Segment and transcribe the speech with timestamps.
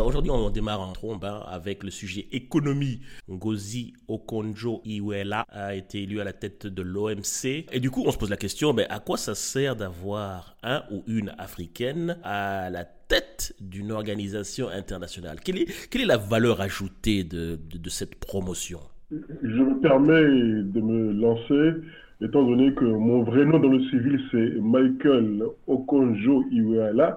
[0.00, 3.00] on démarre en trombe hein, avec le sujet économie.
[3.28, 7.66] Ngozi Okonjo-Iweala a été élu à la tête de l'OMC.
[7.72, 10.82] Et du coup, on se pose la question, mais à quoi ça sert d'avoir un
[10.90, 15.38] ou une africaine à la tête d'une organisation internationale?
[15.40, 18.80] Quelle est, la valeur ajoutée de, de cette promotion?
[19.10, 21.82] Je me permets de me lancer
[22.22, 27.14] étant donné que mon vrai nom dans le civil, c'est Michael Okonjo Iweala, euh,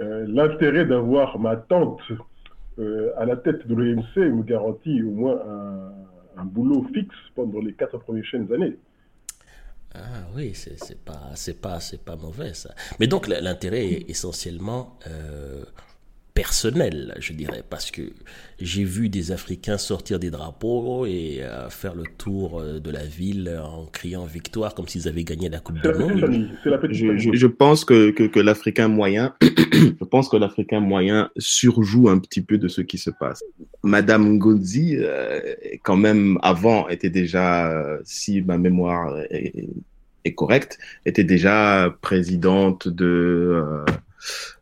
[0.00, 2.00] l'intérêt d'avoir ma tante
[2.78, 5.40] euh, à la tête de l'OMC me garantit au moins
[6.36, 8.76] un, boulot fixe pendant les quatre prochaines années.
[9.94, 12.72] Ah oui, c'est pas, pas, pas mauvais ça.
[13.00, 15.64] Mais donc l'intérêt est essentiellement euh,
[16.38, 18.02] personnel, je dirais, parce que
[18.60, 23.04] j'ai vu des Africains sortir des drapeaux et euh, faire le tour euh, de la
[23.04, 26.48] ville en criant victoire comme s'ils avaient gagné la Coupe du Monde.
[26.92, 32.56] Je, pense que, que, l'Africain moyen, je pense que l'Africain moyen surjoue un petit peu
[32.56, 33.42] de ce qui se passe.
[33.82, 35.40] Madame Ngozi, euh,
[35.82, 43.60] quand même, avant, était déjà, si ma mémoire est, correcte, était déjà présidente de,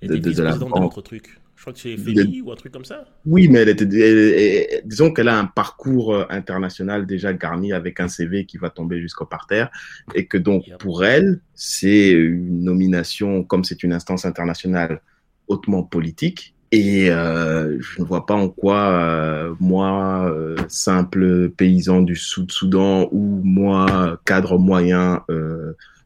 [0.00, 1.04] de, de, la banque.
[1.04, 1.38] truc
[1.72, 3.04] crois que c'est ou un truc comme ça.
[3.26, 8.08] Oui, mais elle était, disons qu'elle a un parcours euh, international déjà garni avec un
[8.08, 9.70] CV qui va tomber jusqu'au parterre
[10.14, 15.00] et que donc pour elle, c'est une nomination, comme c'est une instance internationale
[15.48, 16.54] hautement politique.
[16.70, 20.30] Et euh, je ne vois pas en quoi euh, moi,
[20.68, 25.24] simple paysan du Sud-Soudan ou moi, cadre moyen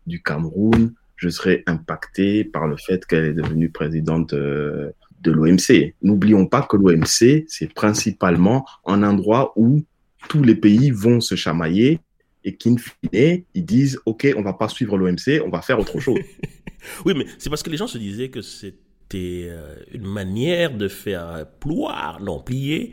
[0.07, 4.93] du Cameroun, je serais impacté par le fait qu'elle est devenue présidente de
[5.31, 5.95] l'OMC.
[6.03, 9.83] N'oublions pas que l'OMC, c'est principalement un endroit où
[10.29, 12.01] tous les pays vont se chamailler
[12.45, 16.01] et qu'in fine, ils disent OK, on va pas suivre l'OMC, on va faire autre
[16.01, 16.19] chose.
[17.05, 20.89] oui, mais c'est parce que les gens se disaient que c'était euh, une manière de
[20.89, 22.93] faire ploir, non, plier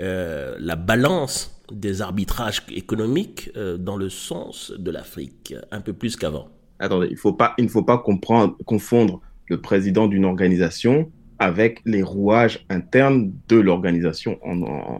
[0.00, 6.16] euh, la balance des arbitrages économiques euh, dans le sens de l'Afrique, un peu plus
[6.16, 6.48] qu'avant.
[6.78, 11.80] Attendez, il, faut pas, il ne faut pas comprendre, confondre le président d'une organisation avec
[11.84, 14.38] les rouages internes de l'organisation.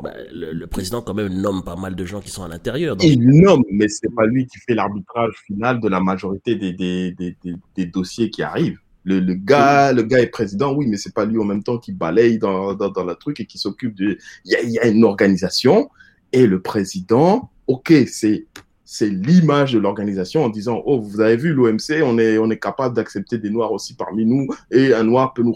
[0.03, 2.97] Bah, le, président quand même nomme pas mal de gens qui sont à l'intérieur.
[3.01, 7.13] Il nomme, mais c'est pas lui qui fait l'arbitrage final de la majorité des, des,
[7.13, 7.37] des,
[7.77, 8.79] des, dossiers qui arrivent.
[9.05, 11.79] Le, le, gars, le gars est président, oui, mais c'est pas lui en même temps
[11.79, 14.19] qui balaye dans, dans, dans le truc et qui s'occupe de.
[14.45, 15.89] Il y a, y a une organisation
[16.33, 18.47] et le président, ok, c'est
[18.87, 22.59] c'est l'image de l'organisation en disant oh vous avez vu l'OMC on est on est
[22.59, 25.55] capable d'accepter des noirs aussi parmi nous et un noir peut nous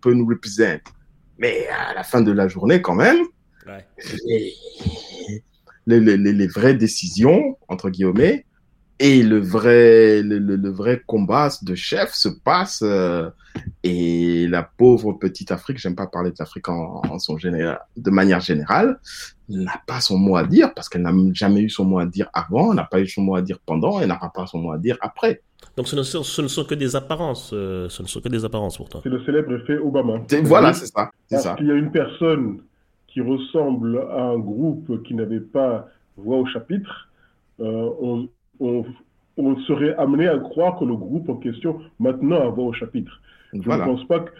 [0.00, 0.82] peut nous représenter.
[1.38, 3.20] Mais à la fin de la journée quand même
[4.26, 4.52] les,
[5.86, 8.44] les, les, les, vraies décisions entre guillemets
[8.98, 13.28] et le vrai, le, vrai combat de chef se passe euh,
[13.82, 18.40] et la pauvre petite Afrique, j'aime pas parler de l'Afrique en, son général, de manière
[18.40, 18.98] générale,
[19.48, 22.28] n'a pas son mot à dire parce qu'elle n'a jamais eu son mot à dire
[22.32, 24.78] avant, n'a pas eu son mot à dire pendant et n'a pas son mot à
[24.78, 25.42] dire après.
[25.76, 28.28] Donc ce ne, sont, ce ne sont que des apparences, euh, ce ne sont que
[28.28, 29.00] des apparences pourtant.
[29.02, 30.20] C'est le célèbre effet Obama.
[30.42, 31.10] Voilà, c'est ça.
[31.30, 32.60] Parce qu'il y a une personne
[33.08, 37.08] qui ressemble à un groupe qui n'avait pas voix au chapitre,
[37.60, 38.28] euh, on,
[38.60, 38.84] on,
[39.66, 43.20] serait amené à croire que le groupe en question maintenant a voix au chapitre.
[43.52, 44.30] Je ne pense pas que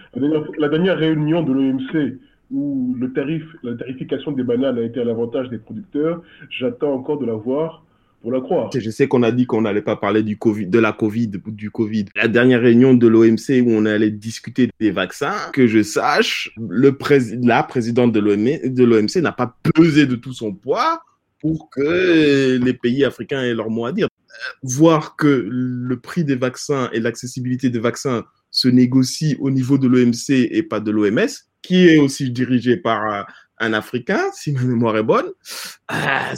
[0.58, 2.18] la dernière, réunion de l'OMC
[2.50, 7.18] où le tarif, la tarification des bananes a été à l'avantage des producteurs, j'attends encore
[7.18, 7.82] de la voir
[8.20, 8.70] pour la croire.
[8.72, 11.70] Je sais qu'on a dit qu'on n'allait pas parler du COVID, de la Covid, du
[11.70, 12.06] Covid.
[12.14, 16.96] La dernière réunion de l'OMC où on allait discuter des vaccins, que je sache, le
[17.42, 21.02] la présidente de l'OMC n'a pas pesé de tout son poids
[21.42, 24.06] pour que les pays africains aient leur mot à dire.
[24.62, 29.88] Voir que le prix des vaccins et l'accessibilité des vaccins se négocient au niveau de
[29.88, 31.28] l'OMC et pas de l'OMS,
[31.60, 33.26] qui est aussi dirigé par
[33.58, 35.26] un Africain, si ma mémoire est bonne,
[35.90, 36.34] euh,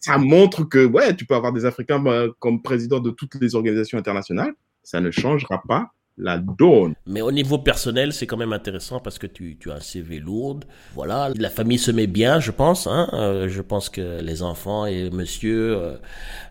[0.00, 3.54] ça, montre que ouais, tu peux avoir des Africains bah, comme président de toutes les
[3.54, 4.54] organisations internationales.
[4.82, 6.94] Ça ne changera pas la donne.
[7.06, 10.18] Mais au niveau personnel, c'est quand même intéressant parce que tu, tu, as un CV
[10.18, 10.60] lourd.
[10.94, 12.86] Voilà, la famille se met bien, je pense.
[12.86, 13.08] Hein.
[13.12, 15.96] Euh, je pense que les enfants et monsieur euh,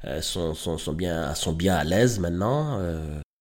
[0.06, 2.80] euh, sont, sont, sont, bien, sont bien à l'aise maintenant.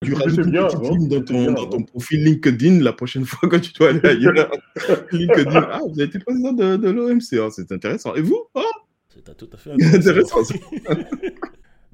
[0.04, 3.56] Tu rajoutes une petite ligne dans ton, dans ton, profil LinkedIn la prochaine fois que
[3.56, 4.50] tu dois aller ailleurs.
[5.12, 8.14] LinkedIn, ah, vous avez été président de, de l'OMC, c'est intéressant.
[8.14, 8.62] Et vous oh
[9.08, 10.40] C'est tout à fait intéressant.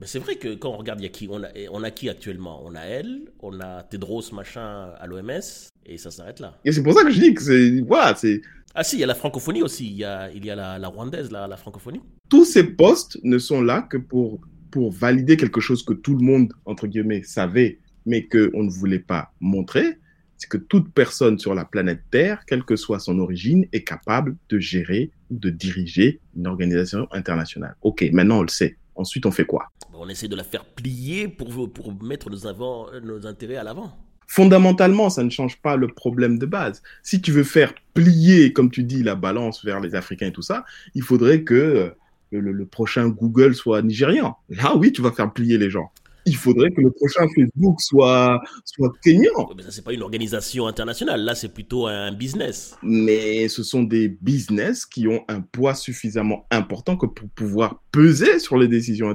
[0.06, 2.62] C'est vrai que quand on regarde, y a qui on, a, on a qui actuellement?
[2.64, 5.40] On a elle, on a Tedros machin à l'OMS,
[5.86, 6.58] et ça s'arrête là.
[6.64, 7.80] Et c'est pour ça que je dis que c'est.
[7.82, 8.40] Voilà, c'est.
[8.74, 10.78] Ah si, il y a la francophonie aussi, il y a, il y a la,
[10.78, 12.00] la rwandaise, la, la francophonie.
[12.28, 16.24] Tous ces postes ne sont là que pour, pour valider quelque chose que tout le
[16.24, 19.98] monde, entre guillemets, savait, mais qu'on ne voulait pas montrer.
[20.40, 24.36] c'est que toute personne sur la planète Terre, quelle que soit son origine, est capable
[24.48, 27.76] de gérer ou de diriger une organisation internationale.
[27.82, 28.78] Ok, maintenant on le sait.
[29.00, 29.64] Ensuite, on fait quoi?
[29.94, 33.96] On essaie de la faire plier pour, pour mettre nos, avant, nos intérêts à l'avant.
[34.26, 36.82] Fondamentalement, ça ne change pas le problème de base.
[37.02, 40.42] Si tu veux faire plier, comme tu dis, la balance vers les Africains et tout
[40.42, 40.64] ça,
[40.94, 41.94] il faudrait que
[42.30, 44.36] le, le prochain Google soit nigérian.
[44.48, 45.90] Là, oui, tu vas faire plier les gens
[46.30, 49.48] il faudrait que le prochain Facebook soit, soit kenyan.
[49.56, 51.22] Mais ça, c'est pas une organisation internationale.
[51.22, 52.76] Là, c'est plutôt un business.
[52.82, 58.38] Mais ce sont des business qui ont un poids suffisamment important que pour pouvoir peser
[58.38, 59.12] sur les décisions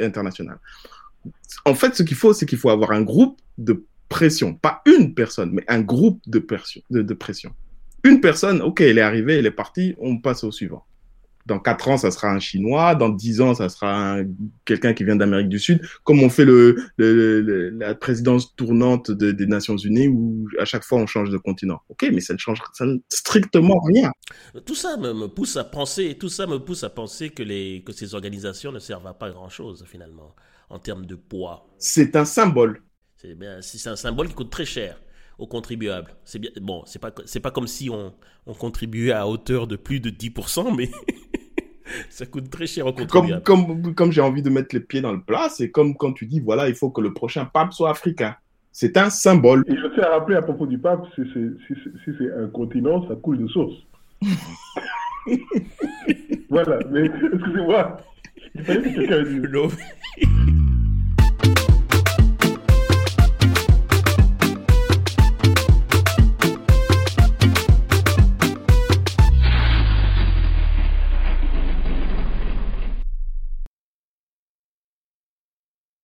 [0.00, 0.58] internationales.
[1.64, 4.54] En fait, ce qu'il faut, c'est qu'il faut avoir un groupe de pression.
[4.54, 6.82] Pas une personne, mais un groupe de pression.
[8.04, 10.84] Une personne, OK, elle est arrivée, elle est partie, on passe au suivant
[11.46, 14.18] dans quatre ans, ça sera un Chinois, dans dix ans, ça sera
[14.64, 19.76] quelqu'un qui vient d'Amérique du Sud, comme on fait le, la présidence tournante des Nations
[19.76, 21.80] Unies où à chaque fois on change de continent.
[21.88, 22.60] Ok, mais ça ne change
[23.08, 24.12] strictement rien.
[24.64, 27.92] Tout ça me, pousse à penser, tout ça me pousse à penser que, les, que
[27.92, 30.34] ces organisations ne servent à pas grand-chose finalement
[30.70, 31.66] en termes de poids.
[31.78, 32.82] C'est un symbole.
[33.16, 34.98] C'est un symbole qui coûte très cher
[35.38, 36.14] aux contribuables.
[36.24, 38.12] C'est bien, bon, c'est pas, c'est pas comme si on,
[38.46, 40.90] on contribuait à hauteur de plus de 10%, mais
[42.10, 43.42] ça coûte très cher aux contribuables.
[43.42, 46.12] Comme, comme, comme j'ai envie de mettre les pieds dans le plat, c'est comme quand
[46.12, 48.36] tu dis, voilà, il faut que le prochain pape soit africain.
[48.70, 49.64] C'est un symbole.
[49.68, 51.74] Et je tiens à rappeler à propos du pape, si c'est, si,
[52.04, 53.74] si c'est un continent, ça coule de source.
[56.48, 57.04] voilà, mais
[57.34, 57.98] excusez-moi.
[58.54, 59.76] Il fallait que quelqu'un dise.